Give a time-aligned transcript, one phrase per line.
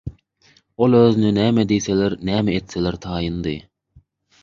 [0.85, 3.59] Ol özüne näme diýseler, näme etseler taýyndy.